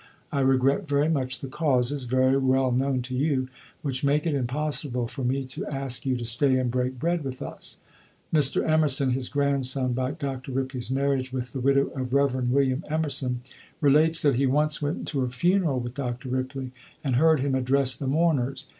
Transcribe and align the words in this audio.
I 0.31 0.39
regret 0.39 0.87
very 0.87 1.09
much 1.09 1.41
the 1.41 1.47
causes 1.47 2.05
(very 2.05 2.35
well 2.35 2.71
known 2.71 3.03
to 3.03 3.15
you), 3.15 3.49
which 3.83 4.03
make 4.03 4.25
it 4.25 4.33
impossible 4.33 5.05
for 5.07 5.23
me 5.23 5.45
to 5.45 5.63
ask 5.67 6.07
you 6.07 6.17
to 6.17 6.25
stay 6.25 6.57
and 6.57 6.71
break 6.71 6.97
bread 6.97 7.23
with 7.23 7.39
us." 7.43 7.77
Mr. 8.33 8.67
Emerson, 8.67 9.11
his 9.11 9.29
grandson 9.29 9.93
(by 9.93 10.09
Dr. 10.13 10.53
Ripley's 10.53 10.89
marriage 10.89 11.31
with 11.31 11.53
the 11.53 11.59
widow 11.59 11.89
of 11.93 12.15
Rev. 12.15 12.49
William 12.49 12.83
Emerson) 12.89 13.41
relates 13.79 14.23
that 14.23 14.33
he 14.37 14.47
once 14.47 14.81
went 14.81 15.07
to 15.09 15.21
a 15.21 15.29
funeral 15.29 15.79
with 15.79 15.93
Dr. 15.93 16.29
Ripley, 16.29 16.71
and 17.03 17.17
heard 17.17 17.41
him 17.41 17.53
address 17.53 17.95
the 17.95 18.07
mourners. 18.07 18.65